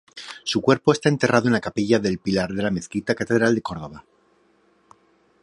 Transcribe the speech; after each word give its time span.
Su 0.43 0.61
cuerpo 0.63 0.93
está 0.93 1.09
enterrado 1.09 1.45
en 1.47 1.53
la 1.53 1.61
capilla 1.61 1.99
del 1.99 2.17
Pilar 2.17 2.51
de 2.53 2.63
la 2.63 2.71
Mezquita-Catedral 2.71 3.53
de 3.53 3.61
Córdoba. 3.61 4.03